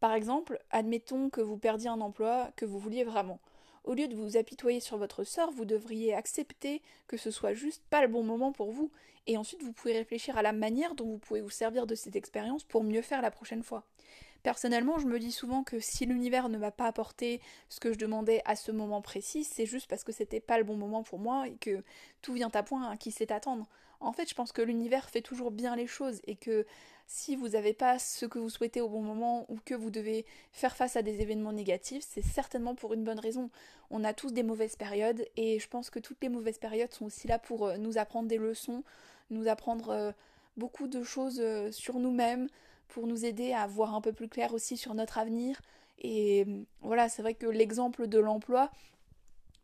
Par 0.00 0.14
exemple, 0.14 0.58
admettons 0.70 1.28
que 1.28 1.40
vous 1.40 1.58
perdiez 1.58 1.88
un 1.88 2.00
emploi 2.00 2.50
que 2.56 2.64
vous 2.64 2.78
vouliez 2.78 3.04
vraiment. 3.04 3.38
Au 3.84 3.92
lieu 3.92 4.08
de 4.08 4.16
vous 4.16 4.38
apitoyer 4.38 4.80
sur 4.80 4.96
votre 4.96 5.24
sort, 5.24 5.50
vous 5.50 5.66
devriez 5.66 6.14
accepter 6.14 6.80
que 7.06 7.18
ce 7.18 7.30
soit 7.30 7.52
juste 7.52 7.82
pas 7.90 8.00
le 8.00 8.08
bon 8.08 8.22
moment 8.22 8.50
pour 8.50 8.70
vous, 8.70 8.90
et 9.26 9.36
ensuite 9.36 9.62
vous 9.62 9.72
pouvez 9.72 9.92
réfléchir 9.92 10.38
à 10.38 10.42
la 10.42 10.52
manière 10.52 10.94
dont 10.94 11.04
vous 11.04 11.18
pouvez 11.18 11.42
vous 11.42 11.50
servir 11.50 11.86
de 11.86 11.94
cette 11.94 12.16
expérience 12.16 12.64
pour 12.64 12.82
mieux 12.82 13.02
faire 13.02 13.20
la 13.20 13.30
prochaine 13.30 13.62
fois. 13.62 13.84
Personnellement, 14.44 14.98
je 14.98 15.06
me 15.06 15.18
dis 15.18 15.32
souvent 15.32 15.64
que 15.64 15.80
si 15.80 16.04
l'univers 16.04 16.50
ne 16.50 16.58
m'a 16.58 16.70
pas 16.70 16.84
apporté 16.84 17.40
ce 17.70 17.80
que 17.80 17.94
je 17.94 17.98
demandais 17.98 18.42
à 18.44 18.56
ce 18.56 18.72
moment 18.72 19.00
précis, 19.00 19.42
c'est 19.42 19.64
juste 19.64 19.88
parce 19.88 20.04
que 20.04 20.12
c'était 20.12 20.38
pas 20.38 20.58
le 20.58 20.64
bon 20.64 20.76
moment 20.76 21.02
pour 21.02 21.18
moi 21.18 21.48
et 21.48 21.54
que 21.54 21.82
tout 22.20 22.34
vient 22.34 22.50
à 22.52 22.62
point 22.62 22.90
à 22.90 22.98
qui 22.98 23.10
sait 23.10 23.32
attendre. 23.32 23.66
En 24.00 24.12
fait, 24.12 24.28
je 24.28 24.34
pense 24.34 24.52
que 24.52 24.60
l'univers 24.60 25.08
fait 25.08 25.22
toujours 25.22 25.50
bien 25.50 25.74
les 25.74 25.86
choses 25.86 26.20
et 26.26 26.36
que 26.36 26.66
si 27.06 27.36
vous 27.36 27.48
n'avez 27.48 27.72
pas 27.72 27.98
ce 27.98 28.26
que 28.26 28.38
vous 28.38 28.50
souhaitez 28.50 28.82
au 28.82 28.88
bon 28.90 29.00
moment 29.00 29.46
ou 29.48 29.56
que 29.64 29.74
vous 29.74 29.88
devez 29.88 30.26
faire 30.52 30.76
face 30.76 30.96
à 30.96 31.00
des 31.00 31.22
événements 31.22 31.52
négatifs, 31.54 32.04
c'est 32.06 32.20
certainement 32.20 32.74
pour 32.74 32.92
une 32.92 33.02
bonne 33.02 33.20
raison. 33.20 33.48
On 33.88 34.04
a 34.04 34.12
tous 34.12 34.34
des 34.34 34.42
mauvaises 34.42 34.76
périodes 34.76 35.24
et 35.38 35.58
je 35.58 35.68
pense 35.68 35.88
que 35.88 36.00
toutes 36.00 36.22
les 36.22 36.28
mauvaises 36.28 36.58
périodes 36.58 36.92
sont 36.92 37.06
aussi 37.06 37.28
là 37.28 37.38
pour 37.38 37.64
euh, 37.64 37.78
nous 37.78 37.96
apprendre 37.96 38.28
des 38.28 38.36
leçons, 38.36 38.84
nous 39.30 39.48
apprendre 39.48 39.88
euh, 39.88 40.12
beaucoup 40.58 40.86
de 40.86 41.02
choses 41.02 41.40
euh, 41.40 41.72
sur 41.72 41.98
nous-mêmes, 41.98 42.46
pour 42.88 43.06
nous 43.06 43.24
aider 43.24 43.52
à 43.52 43.66
voir 43.66 43.94
un 43.94 44.00
peu 44.00 44.12
plus 44.12 44.28
clair 44.28 44.54
aussi 44.54 44.76
sur 44.76 44.94
notre 44.94 45.18
avenir. 45.18 45.60
Et 45.98 46.46
voilà, 46.80 47.08
c'est 47.08 47.22
vrai 47.22 47.34
que 47.34 47.46
l'exemple 47.46 48.06
de 48.06 48.18
l'emploi, 48.18 48.70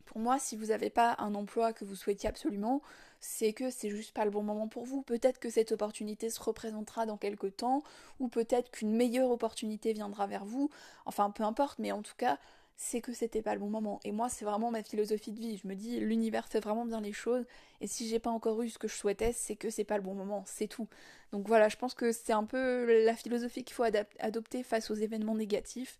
pour 0.05 0.19
moi, 0.19 0.39
si 0.39 0.55
vous 0.55 0.67
n'avez 0.67 0.89
pas 0.89 1.15
un 1.19 1.35
emploi 1.35 1.73
que 1.73 1.85
vous 1.85 1.95
souhaitiez 1.95 2.27
absolument, 2.29 2.81
c'est 3.19 3.53
que 3.53 3.69
c'est 3.69 3.89
juste 3.89 4.13
pas 4.13 4.25
le 4.25 4.31
bon 4.31 4.43
moment 4.43 4.67
pour 4.67 4.83
vous. 4.83 5.03
Peut-être 5.03 5.39
que 5.39 5.49
cette 5.49 5.71
opportunité 5.71 6.29
se 6.29 6.41
représentera 6.41 7.05
dans 7.05 7.17
quelques 7.17 7.55
temps, 7.55 7.83
ou 8.19 8.27
peut-être 8.27 8.71
qu'une 8.71 8.95
meilleure 8.95 9.29
opportunité 9.29 9.93
viendra 9.93 10.27
vers 10.27 10.43
vous. 10.43 10.69
Enfin, 11.05 11.29
peu 11.29 11.43
importe, 11.43 11.79
mais 11.79 11.91
en 11.91 12.01
tout 12.01 12.15
cas, 12.17 12.39
c'est 12.81 12.99
que 12.99 13.13
c'était 13.13 13.43
pas 13.43 13.53
le 13.53 13.59
bon 13.59 13.69
moment. 13.69 13.99
Et 14.03 14.11
moi, 14.11 14.27
c'est 14.27 14.43
vraiment 14.43 14.71
ma 14.71 14.81
philosophie 14.81 15.31
de 15.31 15.39
vie. 15.39 15.55
Je 15.55 15.67
me 15.67 15.75
dis, 15.75 15.99
l'univers 15.99 16.47
fait 16.47 16.59
vraiment 16.59 16.83
bien 16.83 16.99
les 16.99 17.13
choses, 17.13 17.45
et 17.79 17.85
si 17.85 18.09
j'ai 18.09 18.17
pas 18.17 18.31
encore 18.31 18.59
eu 18.63 18.69
ce 18.69 18.79
que 18.79 18.87
je 18.87 18.95
souhaitais, 18.95 19.33
c'est 19.33 19.55
que 19.55 19.69
c'est 19.69 19.83
pas 19.83 19.97
le 19.97 20.03
bon 20.03 20.15
moment, 20.15 20.43
c'est 20.47 20.65
tout. 20.67 20.87
Donc 21.31 21.47
voilà, 21.47 21.69
je 21.69 21.77
pense 21.77 21.93
que 21.93 22.11
c'est 22.11 22.33
un 22.33 22.43
peu 22.43 23.03
la 23.05 23.15
philosophie 23.15 23.63
qu'il 23.63 23.75
faut 23.75 23.85
adopter 24.19 24.63
face 24.63 24.89
aux 24.89 24.95
événements 24.95 25.35
négatifs. 25.35 25.99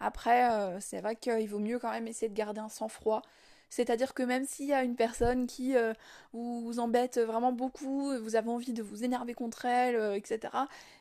Après, 0.00 0.50
euh, 0.50 0.80
c'est 0.80 1.02
vrai 1.02 1.16
qu'il 1.16 1.48
vaut 1.50 1.58
mieux 1.58 1.78
quand 1.78 1.90
même 1.90 2.08
essayer 2.08 2.30
de 2.30 2.34
garder 2.34 2.60
un 2.60 2.70
sang-froid 2.70 3.20
c'est-à-dire 3.72 4.12
que 4.12 4.22
même 4.22 4.44
s'il 4.44 4.66
y 4.66 4.74
a 4.74 4.84
une 4.84 4.96
personne 4.96 5.46
qui 5.46 5.76
euh, 5.76 5.94
vous, 6.34 6.78
embête 6.78 7.18
vraiment 7.18 7.52
beaucoup, 7.52 8.14
vous 8.18 8.36
avez 8.36 8.50
envie 8.50 8.74
de 8.74 8.82
vous 8.82 9.02
énerver 9.02 9.32
contre 9.32 9.64
elle, 9.64 9.96
euh, 9.96 10.14
etc., 10.14 10.52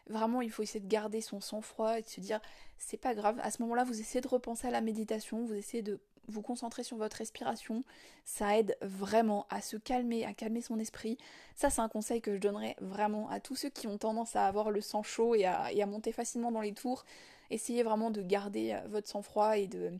vraiment 0.07 0.41
il 0.41 0.49
faut 0.49 0.63
essayer 0.63 0.79
de 0.79 0.87
garder 0.87 1.19
son 1.19 1.41
sang-froid 1.41 1.99
et 1.99 2.01
de 2.01 2.07
se 2.07 2.21
dire 2.21 2.39
c'est 2.77 2.95
pas 2.95 3.13
grave. 3.13 3.37
À 3.43 3.51
ce 3.51 3.61
moment-là, 3.63 3.83
vous 3.83 3.99
essayez 3.99 4.21
de 4.21 4.27
repenser 4.29 4.67
à 4.67 4.71
la 4.71 4.79
méditation, 4.79 5.43
vous 5.43 5.53
essayez 5.53 5.83
de 5.83 5.99
vous 6.29 6.41
concentrer 6.41 6.83
sur 6.83 6.95
votre 6.95 7.17
respiration. 7.17 7.83
Ça 8.23 8.57
aide 8.57 8.77
vraiment 8.81 9.47
à 9.49 9.59
se 9.59 9.75
calmer, 9.75 10.23
à 10.23 10.33
calmer 10.33 10.61
son 10.61 10.79
esprit. 10.79 11.17
Ça, 11.55 11.69
c'est 11.69 11.81
un 11.81 11.89
conseil 11.89 12.21
que 12.21 12.33
je 12.33 12.39
donnerais 12.39 12.77
vraiment 12.79 13.29
à 13.29 13.41
tous 13.41 13.57
ceux 13.57 13.69
qui 13.69 13.87
ont 13.87 13.97
tendance 13.97 14.37
à 14.37 14.47
avoir 14.47 14.71
le 14.71 14.79
sang 14.79 15.03
chaud 15.03 15.35
et 15.35 15.43
à, 15.43 15.85
monter 15.87 16.13
facilement 16.13 16.53
dans 16.53 16.61
les 16.61 16.73
tours. 16.73 17.03
Essayez 17.49 17.83
vraiment 17.83 18.11
de 18.11 18.21
garder 18.21 18.71
euh, 18.71 18.87
votre 18.87 19.09
sang-froid 19.09 19.57
et 19.57 19.67
de 19.67 19.91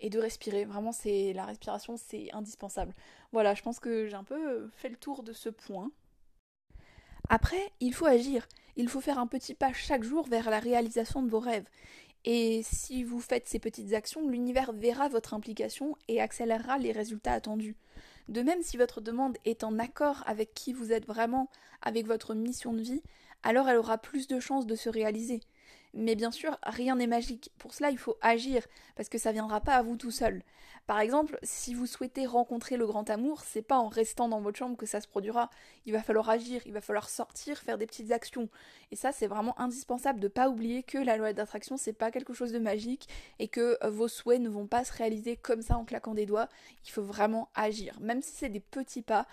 et 0.00 0.10
de 0.10 0.18
respirer. 0.18 0.64
Vraiment, 0.64 0.92
c'est 0.92 1.32
la 1.32 1.44
respiration, 1.44 1.96
c'est 1.96 2.32
indispensable. 2.32 2.94
Voilà, 3.32 3.54
je 3.54 3.62
pense 3.62 3.80
que 3.80 4.06
j'ai 4.06 4.14
un 4.14 4.24
peu 4.24 4.68
fait 4.76 4.88
le 4.88 4.96
tour 4.96 5.22
de 5.22 5.32
ce 5.32 5.48
point. 5.48 5.90
Après, 7.28 7.72
il 7.80 7.94
faut 7.94 8.06
agir. 8.06 8.46
Il 8.76 8.88
faut 8.88 9.00
faire 9.00 9.18
un 9.18 9.26
petit 9.26 9.54
pas 9.54 9.72
chaque 9.72 10.04
jour 10.04 10.28
vers 10.28 10.50
la 10.50 10.60
réalisation 10.60 11.22
de 11.22 11.30
vos 11.30 11.40
rêves. 11.40 11.68
Et 12.24 12.62
si 12.64 13.04
vous 13.04 13.20
faites 13.20 13.48
ces 13.48 13.58
petites 13.58 13.94
actions, 13.94 14.28
l'univers 14.28 14.72
verra 14.72 15.08
votre 15.08 15.32
implication 15.32 15.96
et 16.08 16.20
accélérera 16.20 16.76
les 16.78 16.92
résultats 16.92 17.32
attendus. 17.32 17.76
De 18.28 18.42
même, 18.42 18.62
si 18.62 18.76
votre 18.76 19.00
demande 19.00 19.36
est 19.44 19.62
en 19.62 19.78
accord 19.78 20.24
avec 20.26 20.52
qui 20.52 20.72
vous 20.72 20.92
êtes 20.92 21.06
vraiment, 21.06 21.48
avec 21.82 22.06
votre 22.06 22.34
mission 22.34 22.72
de 22.72 22.82
vie, 22.82 23.02
alors 23.44 23.68
elle 23.68 23.76
aura 23.76 23.98
plus 23.98 24.26
de 24.26 24.40
chances 24.40 24.66
de 24.66 24.74
se 24.74 24.88
réaliser. 24.88 25.40
Mais 25.96 26.14
bien 26.14 26.30
sûr, 26.30 26.58
rien 26.62 26.94
n'est 26.96 27.06
magique. 27.06 27.50
Pour 27.58 27.72
cela, 27.72 27.90
il 27.90 27.96
faut 27.96 28.18
agir, 28.20 28.66
parce 28.96 29.08
que 29.08 29.16
ça 29.16 29.32
viendra 29.32 29.62
pas 29.62 29.74
à 29.74 29.82
vous 29.82 29.96
tout 29.96 30.10
seul. 30.10 30.42
Par 30.86 31.00
exemple, 31.00 31.38
si 31.42 31.74
vous 31.74 31.86
souhaitez 31.86 32.26
rencontrer 32.26 32.76
le 32.76 32.86
grand 32.86 33.08
amour, 33.08 33.40
c'est 33.40 33.62
pas 33.62 33.78
en 33.78 33.88
restant 33.88 34.28
dans 34.28 34.40
votre 34.40 34.58
chambre 34.58 34.76
que 34.76 34.84
ça 34.84 35.00
se 35.00 35.08
produira. 35.08 35.50
Il 35.86 35.94
va 35.94 36.02
falloir 36.02 36.28
agir, 36.28 36.60
il 36.66 36.72
va 36.72 36.82
falloir 36.82 37.08
sortir, 37.08 37.58
faire 37.58 37.78
des 37.78 37.86
petites 37.86 38.12
actions. 38.12 38.48
Et 38.92 38.96
ça, 38.96 39.10
c'est 39.10 39.26
vraiment 39.26 39.58
indispensable 39.58 40.20
de 40.20 40.28
pas 40.28 40.50
oublier 40.50 40.82
que 40.82 40.98
la 40.98 41.16
loi 41.16 41.32
d'attraction, 41.32 41.78
c'est 41.78 41.94
pas 41.94 42.10
quelque 42.10 42.34
chose 42.34 42.52
de 42.52 42.58
magique 42.60 43.08
et 43.38 43.48
que 43.48 43.78
euh, 43.82 43.90
vos 43.90 44.06
souhaits 44.06 44.40
ne 44.40 44.50
vont 44.50 44.66
pas 44.66 44.84
se 44.84 44.92
réaliser 44.92 45.36
comme 45.36 45.62
ça 45.62 45.78
en 45.78 45.84
claquant 45.84 46.14
des 46.14 46.26
doigts. 46.26 46.48
Il 46.84 46.90
faut 46.90 47.02
vraiment 47.02 47.48
agir. 47.54 47.98
Même 48.00 48.22
si 48.22 48.32
c'est 48.32 48.50
des 48.50 48.60
petits 48.60 49.02
pas, 49.02 49.26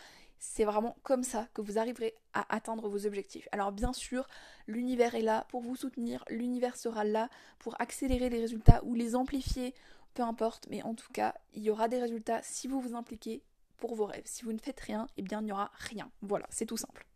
c'est 0.45 0.65
vraiment 0.65 0.97
comme 1.03 1.23
ça 1.23 1.47
que 1.53 1.61
vous 1.61 1.79
arriverez 1.79 2.13
à 2.33 2.53
atteindre 2.53 2.89
vos 2.89 3.05
objectifs. 3.05 3.47
Alors 3.53 3.71
bien 3.71 3.93
sûr, 3.93 4.27
l'univers 4.67 5.15
est 5.15 5.21
là 5.21 5.45
pour 5.47 5.61
vous 5.61 5.77
soutenir, 5.77 6.25
l'univers 6.29 6.75
sera 6.75 7.05
là 7.05 7.29
pour 7.59 7.79
accélérer 7.79 8.29
les 8.29 8.41
résultats 8.41 8.83
ou 8.83 8.93
les 8.93 9.15
amplifier 9.15 9.73
peu 10.13 10.21
importe, 10.21 10.67
mais 10.69 10.83
en 10.83 10.95
tout 10.95 11.11
cas, 11.13 11.33
il 11.53 11.63
y 11.63 11.69
aura 11.69 11.87
des 11.87 11.97
résultats 11.97 12.41
si 12.43 12.67
vous 12.67 12.81
vous 12.81 12.93
impliquez 12.93 13.41
pour 13.77 13.95
vos 13.95 14.05
rêves. 14.05 14.25
Si 14.25 14.43
vous 14.43 14.51
ne 14.51 14.59
faites 14.59 14.81
rien, 14.81 15.07
eh 15.15 15.21
bien 15.21 15.39
il 15.39 15.45
n'y 15.45 15.53
aura 15.53 15.71
rien. 15.75 16.11
Voilà, 16.21 16.45
c'est 16.49 16.65
tout 16.65 16.77
simple. 16.77 17.07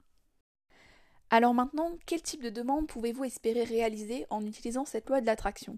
Alors 1.30 1.54
maintenant, 1.54 1.92
quel 2.06 2.22
type 2.22 2.42
de 2.42 2.50
demande 2.50 2.88
pouvez-vous 2.88 3.26
espérer 3.26 3.66
réaliser 3.66 4.26
en 4.30 4.46
utilisant 4.46 4.86
cette 4.86 5.10
loi 5.10 5.20
de 5.20 5.26
l'attraction? 5.26 5.78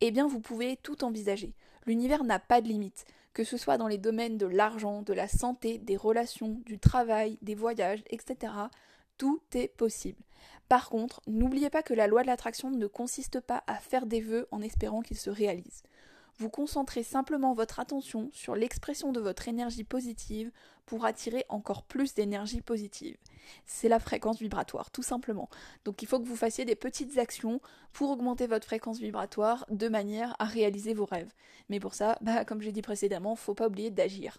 Eh 0.00 0.10
bien, 0.10 0.26
vous 0.26 0.40
pouvez 0.40 0.76
tout 0.76 1.04
envisager. 1.04 1.54
L'univers 1.86 2.24
n'a 2.24 2.40
pas 2.40 2.60
de 2.60 2.66
limite, 2.66 3.04
que 3.34 3.44
ce 3.44 3.56
soit 3.56 3.76
dans 3.76 3.88
les 3.88 3.98
domaines 3.98 4.38
de 4.38 4.46
l'argent, 4.46 5.02
de 5.02 5.12
la 5.12 5.28
santé, 5.28 5.78
des 5.78 5.96
relations, 5.96 6.60
du 6.64 6.78
travail, 6.78 7.36
des 7.42 7.54
voyages, 7.54 8.02
etc. 8.08 8.52
Tout 9.18 9.42
est 9.54 9.68
possible. 9.68 10.22
Par 10.68 10.88
contre, 10.88 11.20
n'oubliez 11.26 11.68
pas 11.68 11.82
que 11.82 11.94
la 11.94 12.06
loi 12.06 12.22
de 12.22 12.28
l'attraction 12.28 12.70
ne 12.70 12.86
consiste 12.86 13.40
pas 13.40 13.62
à 13.66 13.74
faire 13.74 14.06
des 14.06 14.20
vœux 14.20 14.48
en 14.50 14.62
espérant 14.62 15.02
qu'ils 15.02 15.18
se 15.18 15.30
réalisent. 15.30 15.82
Vous 16.38 16.48
concentrez 16.48 17.04
simplement 17.04 17.54
votre 17.54 17.78
attention 17.78 18.28
sur 18.32 18.56
l'expression 18.56 19.12
de 19.12 19.20
votre 19.20 19.46
énergie 19.46 19.84
positive 19.84 20.50
pour 20.84 21.04
attirer 21.04 21.44
encore 21.48 21.84
plus 21.84 22.14
d'énergie 22.14 22.60
positive. 22.60 23.16
C'est 23.66 23.88
la 23.88 24.00
fréquence 24.00 24.40
vibratoire, 24.40 24.90
tout 24.90 25.02
simplement. 25.02 25.48
Donc 25.84 26.02
il 26.02 26.08
faut 26.08 26.18
que 26.18 26.26
vous 26.26 26.36
fassiez 26.36 26.64
des 26.64 26.74
petites 26.74 27.18
actions 27.18 27.60
pour 27.92 28.10
augmenter 28.10 28.46
votre 28.46 28.66
fréquence 28.66 28.98
vibratoire 28.98 29.64
de 29.70 29.88
manière 29.88 30.34
à 30.38 30.44
réaliser 30.44 30.92
vos 30.92 31.04
rêves. 31.04 31.32
Mais 31.68 31.78
pour 31.80 31.94
ça, 31.94 32.18
bah, 32.20 32.44
comme 32.44 32.62
j'ai 32.62 32.72
dit 32.72 32.82
précédemment, 32.82 33.36
faut 33.36 33.54
pas 33.54 33.68
oublier 33.68 33.90
d'agir. 33.90 34.38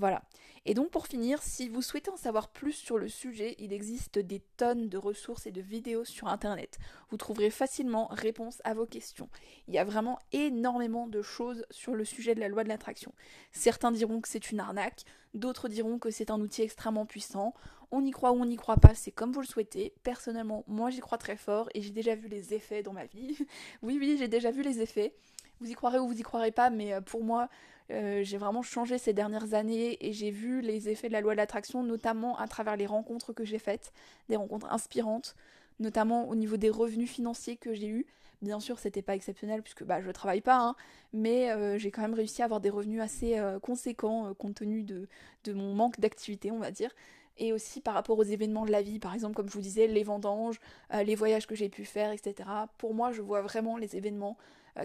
Voilà. 0.00 0.22
Et 0.64 0.72
donc 0.72 0.90
pour 0.90 1.06
finir, 1.06 1.42
si 1.42 1.68
vous 1.68 1.82
souhaitez 1.82 2.10
en 2.10 2.16
savoir 2.16 2.48
plus 2.48 2.72
sur 2.72 2.96
le 2.96 3.08
sujet, 3.08 3.54
il 3.58 3.70
existe 3.74 4.18
des 4.18 4.40
tonnes 4.56 4.88
de 4.88 4.96
ressources 4.96 5.46
et 5.46 5.52
de 5.52 5.60
vidéos 5.60 6.06
sur 6.06 6.28
Internet. 6.28 6.78
Vous 7.10 7.18
trouverez 7.18 7.50
facilement 7.50 8.08
réponse 8.10 8.62
à 8.64 8.72
vos 8.72 8.86
questions. 8.86 9.28
Il 9.68 9.74
y 9.74 9.78
a 9.78 9.84
vraiment 9.84 10.18
énormément 10.32 11.06
de 11.06 11.20
choses 11.20 11.66
sur 11.70 11.94
le 11.94 12.06
sujet 12.06 12.34
de 12.34 12.40
la 12.40 12.48
loi 12.48 12.64
de 12.64 12.70
l'attraction. 12.70 13.12
Certains 13.52 13.92
diront 13.92 14.22
que 14.22 14.28
c'est 14.28 14.50
une 14.50 14.60
arnaque, 14.60 15.04
d'autres 15.34 15.68
diront 15.68 15.98
que 15.98 16.10
c'est 16.10 16.30
un 16.30 16.40
outil 16.40 16.62
extrêmement 16.62 17.04
puissant. 17.04 17.52
On 17.90 18.02
y 18.02 18.10
croit 18.10 18.32
ou 18.32 18.40
on 18.40 18.46
n'y 18.46 18.56
croit 18.56 18.78
pas, 18.78 18.94
c'est 18.94 19.12
comme 19.12 19.32
vous 19.32 19.42
le 19.42 19.46
souhaitez. 19.46 19.92
Personnellement, 20.02 20.64
moi 20.66 20.88
j'y 20.88 21.00
crois 21.00 21.18
très 21.18 21.36
fort 21.36 21.68
et 21.74 21.82
j'ai 21.82 21.90
déjà 21.90 22.14
vu 22.14 22.28
les 22.28 22.54
effets 22.54 22.82
dans 22.82 22.94
ma 22.94 23.04
vie. 23.04 23.36
oui, 23.82 23.98
oui, 24.00 24.16
j'ai 24.18 24.28
déjà 24.28 24.50
vu 24.50 24.62
les 24.62 24.80
effets. 24.80 25.14
Vous 25.60 25.70
y 25.70 25.74
croirez 25.74 25.98
ou 25.98 26.06
vous 26.08 26.18
y 26.18 26.22
croirez 26.22 26.52
pas, 26.52 26.70
mais 26.70 26.94
euh, 26.94 27.00
pour 27.02 27.22
moi, 27.22 27.50
euh, 27.90 28.22
j'ai 28.22 28.38
vraiment 28.38 28.62
changé 28.62 28.96
ces 28.96 29.12
dernières 29.12 29.52
années 29.52 29.98
et 30.00 30.12
j'ai 30.14 30.30
vu 30.30 30.62
les 30.62 30.88
effets 30.88 31.08
de 31.08 31.12
la 31.12 31.20
loi 31.20 31.32
de 31.32 31.36
l'attraction, 31.36 31.82
notamment 31.82 32.38
à 32.38 32.48
travers 32.48 32.76
les 32.76 32.86
rencontres 32.86 33.34
que 33.34 33.44
j'ai 33.44 33.58
faites, 33.58 33.92
des 34.30 34.36
rencontres 34.36 34.72
inspirantes, 34.72 35.36
notamment 35.78 36.28
au 36.30 36.34
niveau 36.34 36.56
des 36.56 36.70
revenus 36.70 37.10
financiers 37.10 37.56
que 37.56 37.74
j'ai 37.74 37.88
eus. 37.88 38.06
Bien 38.40 38.58
sûr, 38.58 38.78
c'était 38.78 39.02
pas 39.02 39.14
exceptionnel 39.14 39.60
puisque 39.62 39.84
bah, 39.84 40.00
je 40.00 40.10
travaille 40.10 40.40
pas, 40.40 40.56
hein, 40.56 40.74
mais 41.12 41.50
euh, 41.50 41.76
j'ai 41.76 41.90
quand 41.90 42.00
même 42.00 42.14
réussi 42.14 42.40
à 42.40 42.46
avoir 42.46 42.60
des 42.60 42.70
revenus 42.70 43.02
assez 43.02 43.38
conséquents 43.60 44.32
compte 44.38 44.54
tenu 44.54 44.82
de, 44.82 45.06
mon 45.52 45.74
manque 45.74 46.00
d'activité, 46.00 46.50
on 46.50 46.58
va 46.58 46.70
dire 46.70 46.90
et 47.42 47.54
aussi 47.54 47.80
par 47.80 47.94
rapport 47.94 48.18
aux 48.18 48.24
événements 48.24 48.66
de 48.66 48.70
la 48.70 48.82
vie, 48.82 48.98
par 48.98 49.14
exemple 49.14 49.34
comme 49.34 49.48
je 49.48 49.54
vous 49.54 49.62
disais, 49.62 49.86
les 49.86 50.02
vendanges, 50.02 50.60
les 50.92 51.14
voyages 51.14 51.46
que 51.46 51.54
j'ai 51.54 51.70
pu 51.70 51.86
faire, 51.86 52.12
etc. 52.12 52.48
Pour 52.76 52.92
moi, 52.92 53.12
je 53.12 53.22
vois 53.22 53.40
vraiment 53.40 53.78
les 53.78 53.96
événements 53.96 54.36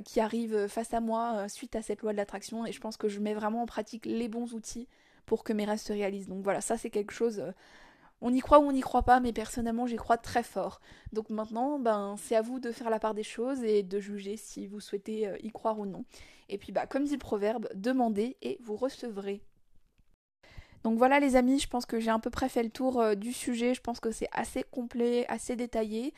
qui 0.03 0.19
arrivent 0.19 0.67
face 0.67 0.93
à 0.93 0.99
moi 0.99 1.33
euh, 1.35 1.47
suite 1.47 1.75
à 1.75 1.81
cette 1.81 2.01
loi 2.01 2.11
de 2.11 2.17
l'attraction 2.17 2.65
et 2.65 2.71
je 2.71 2.79
pense 2.79 2.97
que 2.97 3.07
je 3.07 3.19
mets 3.19 3.33
vraiment 3.33 3.61
en 3.61 3.65
pratique 3.65 4.05
les 4.05 4.27
bons 4.27 4.53
outils 4.53 4.87
pour 5.25 5.43
que 5.43 5.53
mes 5.53 5.65
rêves 5.65 5.79
se 5.79 5.93
réalisent. 5.93 6.27
Donc 6.27 6.43
voilà, 6.43 6.61
ça 6.61 6.77
c'est 6.77 6.89
quelque 6.89 7.13
chose 7.13 7.39
euh, 7.39 7.51
on 8.21 8.33
y 8.33 8.39
croit 8.39 8.59
ou 8.59 8.63
on 8.63 8.71
n'y 8.71 8.81
croit 8.81 9.03
pas, 9.03 9.19
mais 9.19 9.33
personnellement 9.33 9.87
j'y 9.87 9.97
crois 9.97 10.17
très 10.17 10.43
fort. 10.43 10.79
Donc 11.11 11.29
maintenant, 11.29 11.79
ben 11.79 12.15
c'est 12.17 12.35
à 12.35 12.41
vous 12.41 12.59
de 12.59 12.71
faire 12.71 12.89
la 12.89 12.99
part 12.99 13.13
des 13.13 13.23
choses 13.23 13.63
et 13.63 13.83
de 13.83 13.99
juger 13.99 14.37
si 14.37 14.67
vous 14.67 14.79
souhaitez 14.79 15.29
y 15.43 15.51
croire 15.51 15.77
ou 15.79 15.85
non. 15.85 16.05
Et 16.47 16.57
puis 16.57 16.71
bah 16.71 16.87
comme 16.87 17.03
dit 17.03 17.13
le 17.13 17.19
proverbe, 17.19 17.67
demandez 17.75 18.37
et 18.41 18.57
vous 18.61 18.77
recevrez. 18.77 19.41
Donc 20.85 20.99
voilà 20.99 21.19
les 21.19 21.35
amis, 21.35 21.57
je 21.57 21.67
pense 21.67 21.87
que 21.87 21.99
j'ai 21.99 22.11
à 22.11 22.19
peu 22.19 22.29
près 22.29 22.47
fait 22.47 22.61
le 22.61 22.69
tour 22.69 23.01
euh, 23.01 23.15
du 23.15 23.33
sujet, 23.33 23.73
je 23.73 23.81
pense 23.81 23.99
que 23.99 24.11
c'est 24.11 24.29
assez 24.31 24.61
complet, 24.61 25.25
assez 25.29 25.55
détaillé. 25.55 26.13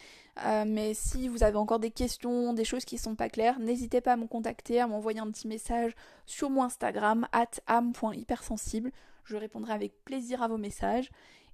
Euh, 0.46 0.66
mais 0.68 0.94
si 0.94 1.30
vous 1.30 1.42
avez 1.44 1.56
encore 1.56 1.80
des 1.80 1.90
questions, 1.90 2.52
des 2.52 2.66
choses 2.66 2.84
qui 2.84 2.96
ne 2.96 3.00
sont 3.00 3.16
pas 3.16 3.30
claires, 3.30 3.60
n'hésitez 3.60 4.02
pas 4.02 4.12
à 4.12 4.18
me 4.18 4.28
contacter, 4.28 4.82
à 4.82 4.88
m'envoyer 4.88 5.22
un 5.22 5.32
petit 5.32 5.48
message 5.48 5.96
sur 6.26 6.50
mon 6.50 6.64
Instagram, 6.64 7.30
at 7.32 7.62
am.hypersensible. 7.68 8.92
Je 9.24 9.38
répondrai 9.38 9.72
avec 9.72 10.04
plaisir 10.04 10.44
à 10.44 10.50
vos 10.50 10.58
messages. 10.58 11.12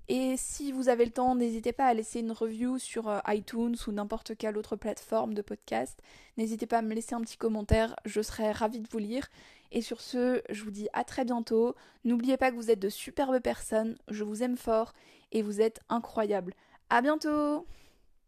Et 0.09 0.35
si 0.37 0.71
vous 0.71 0.89
avez 0.89 1.05
le 1.05 1.11
temps, 1.11 1.35
n'hésitez 1.35 1.71
pas 1.71 1.85
à 1.85 1.93
laisser 1.93 2.19
une 2.19 2.33
review 2.33 2.77
sur 2.77 3.07
euh, 3.07 3.19
iTunes 3.29 3.75
ou 3.87 3.91
n'importe 3.91 4.35
quelle 4.35 4.57
autre 4.57 4.75
plateforme 4.75 5.33
de 5.33 5.41
podcast. 5.41 5.97
N'hésitez 6.37 6.65
pas 6.65 6.79
à 6.79 6.81
me 6.81 6.93
laisser 6.93 7.15
un 7.15 7.21
petit 7.21 7.37
commentaire, 7.37 7.95
je 8.03 8.21
serai 8.21 8.51
ravie 8.51 8.81
de 8.81 8.87
vous 8.91 8.97
lire. 8.97 9.29
Et 9.71 9.81
sur 9.81 10.01
ce, 10.01 10.41
je 10.49 10.63
vous 10.63 10.71
dis 10.71 10.89
à 10.93 11.03
très 11.03 11.23
bientôt. 11.23 11.75
N'oubliez 12.03 12.37
pas 12.37 12.51
que 12.51 12.55
vous 12.55 12.69
êtes 12.69 12.79
de 12.79 12.89
superbes 12.89 13.39
personnes, 13.39 13.95
je 14.09 14.23
vous 14.23 14.43
aime 14.43 14.57
fort 14.57 14.93
et 15.31 15.41
vous 15.41 15.61
êtes 15.61 15.79
incroyables. 15.89 16.53
À 16.89 17.01
bientôt 17.01 17.65